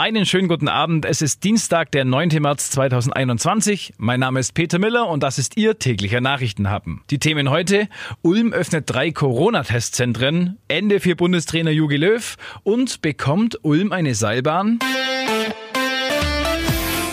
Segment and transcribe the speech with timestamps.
[0.00, 1.04] Einen schönen guten Abend.
[1.04, 2.30] Es ist Dienstag, der 9.
[2.40, 3.92] März 2021.
[3.98, 7.02] Mein Name ist Peter Miller und das ist Ihr täglicher Nachrichtenhappen.
[7.10, 7.86] Die Themen heute:
[8.22, 14.78] Ulm öffnet drei Corona-Testzentren, Ende für Bundestrainer Jogi Löw und bekommt Ulm eine Seilbahn?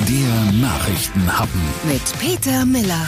[0.08, 3.06] Der Nachrichtenhappen mit Peter Miller.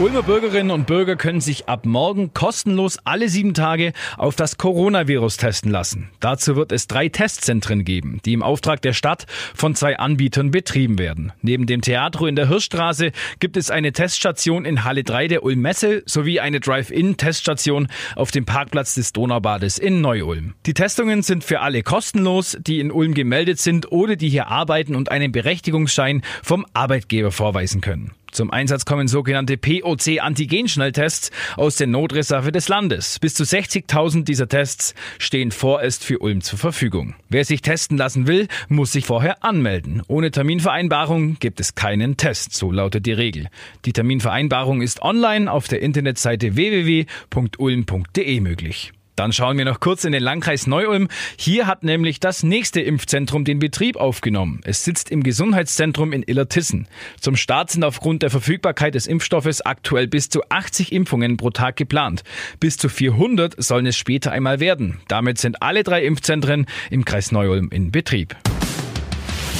[0.00, 5.38] Ulmer Bürgerinnen und Bürger können sich ab morgen kostenlos alle sieben Tage auf das Coronavirus
[5.38, 6.10] testen lassen.
[6.20, 9.26] Dazu wird es drei Testzentren geben, die im Auftrag der Stadt
[9.56, 11.32] von zwei Anbietern betrieben werden.
[11.42, 15.62] Neben dem Theatro in der Hirschstraße gibt es eine Teststation in Halle 3 der Ulm
[15.62, 20.54] Messe sowie eine Drive-In-Teststation auf dem Parkplatz des Donaubades in Neu-Ulm.
[20.64, 24.94] Die Testungen sind für alle kostenlos, die in Ulm gemeldet sind oder die hier arbeiten
[24.94, 28.12] und einen Berechtigungsschein vom Arbeitgeber vorweisen können.
[28.38, 33.18] Zum Einsatz kommen sogenannte POC-Antigen-Schnelltests aus der Notreserve des Landes.
[33.18, 37.16] Bis zu 60.000 dieser Tests stehen vorerst für Ulm zur Verfügung.
[37.28, 40.02] Wer sich testen lassen will, muss sich vorher anmelden.
[40.06, 43.48] Ohne Terminvereinbarung gibt es keinen Test, so lautet die Regel.
[43.84, 48.92] Die Terminvereinbarung ist online auf der Internetseite www.ulm.de möglich.
[49.18, 51.08] Dann schauen wir noch kurz in den Landkreis Neu-Ulm.
[51.36, 54.60] Hier hat nämlich das nächste Impfzentrum den Betrieb aufgenommen.
[54.62, 56.86] Es sitzt im Gesundheitszentrum in Illertissen.
[57.20, 61.74] Zum Start sind aufgrund der Verfügbarkeit des Impfstoffes aktuell bis zu 80 Impfungen pro Tag
[61.74, 62.22] geplant.
[62.60, 65.00] Bis zu 400 sollen es später einmal werden.
[65.08, 68.36] Damit sind alle drei Impfzentren im Kreis Neu-Ulm in Betrieb.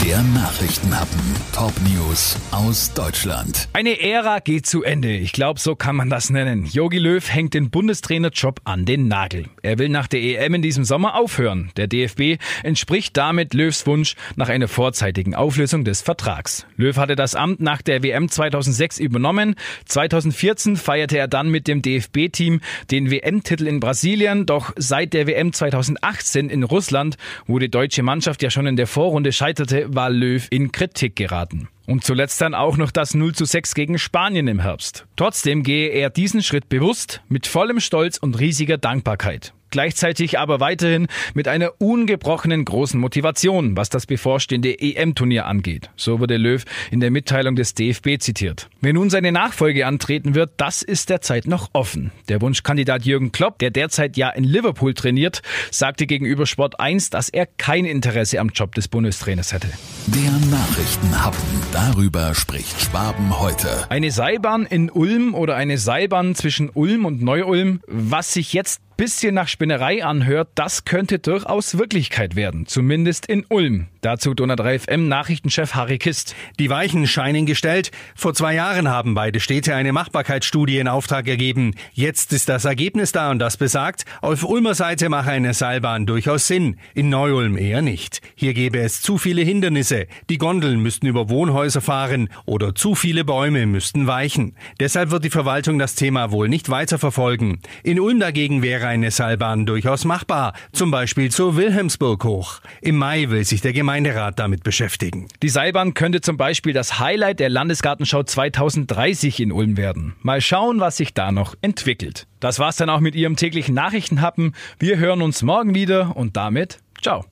[0.05, 1.19] Der Nachrichtenhappen.
[1.53, 3.69] Top News aus Deutschland.
[3.73, 5.17] Eine Ära geht zu Ende.
[5.17, 6.67] Ich glaube, so kann man das nennen.
[6.67, 9.47] Jogi Löw hängt den Bundestrainerjob an den Nagel.
[9.63, 11.73] Er will nach der EM in diesem Sommer aufhören.
[11.77, 16.65] Der DFB entspricht damit Löws Wunsch nach einer vorzeitigen Auflösung des Vertrags.
[16.77, 19.57] Löw hatte das Amt nach der WM 2006 übernommen.
[19.87, 22.61] 2014 feierte er dann mit dem DFB-Team
[22.93, 24.47] den WM-Titel in Brasilien.
[24.47, 27.17] Doch seit der WM 2018 in Russland,
[27.49, 31.69] wo die deutsche Mannschaft ja schon in der Vorrunde scheiterte, war Löw in Kritik geraten.
[31.87, 35.07] Und zuletzt dann auch noch das 0 zu 6 gegen Spanien im Herbst.
[35.17, 39.55] Trotzdem gehe er diesen Schritt bewusst, mit vollem Stolz und riesiger Dankbarkeit.
[39.71, 45.91] Gleichzeitig aber weiterhin mit einer ungebrochenen großen Motivation, was das bevorstehende EM-Turnier angeht.
[45.97, 48.69] So wurde Löw in der Mitteilung des DFB zitiert.
[48.81, 52.13] Wer nun seine Nachfolge antreten wird, das ist derzeit noch offen.
[52.29, 57.29] Der Wunschkandidat Jürgen Klopp, der derzeit ja in Liverpool trainiert, sagte gegenüber Sport 1, dass
[57.29, 59.69] er kein Interesse am Job des Bundestrainers hätte.
[60.07, 61.43] Der Nachrichtenhappen.
[61.73, 63.69] Darüber spricht Schwaben heute.
[63.91, 69.33] Eine Seilbahn in Ulm oder eine Seilbahn zwischen Ulm und Neu-Ulm, was sich jetzt bisschen
[69.33, 73.87] nach Spinnerei anhört, das könnte durchaus Wirklichkeit werden, zumindest in Ulm.
[74.01, 76.35] Dazu Donner 3 FM Nachrichtenchef Harry Kist.
[76.59, 77.93] Die Weichen scheinen gestellt.
[78.17, 81.75] Vor zwei Jahren haben beide Städte eine Machbarkeitsstudie in Auftrag gegeben.
[81.93, 86.49] Jetzt ist das Ergebnis da und das besagt, auf Ulmer Seite mache eine Seilbahn durchaus
[86.49, 88.21] Sinn, in Neu-Ulm eher nicht.
[88.35, 90.07] Hier gäbe es zu viele Hindernisse.
[90.29, 94.57] Die Gondeln müssten über Wohnhäuser fahren oder zu viele Bäume müssten weichen.
[94.81, 97.61] Deshalb wird die Verwaltung das Thema wohl nicht weiterverfolgen.
[97.85, 102.61] In Ulm dagegen wäre eine Seilbahn durchaus machbar, zum Beispiel zur Wilhelmsburg hoch.
[102.81, 105.29] Im Mai will sich der Gemeinderat damit beschäftigen.
[105.43, 110.17] Die Seilbahn könnte zum Beispiel das Highlight der Landesgartenschau 2030 in Ulm werden.
[110.23, 112.27] Mal schauen, was sich da noch entwickelt.
[112.41, 114.55] Das war's dann auch mit Ihrem täglichen Nachrichtenhappen.
[114.79, 117.25] Wir hören uns morgen wieder und damit ciao.